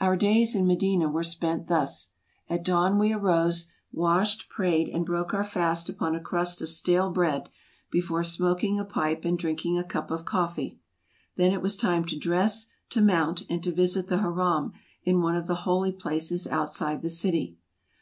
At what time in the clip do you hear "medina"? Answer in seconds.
0.66-1.06